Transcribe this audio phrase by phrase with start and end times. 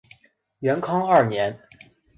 [0.61, 1.59] 元康二年。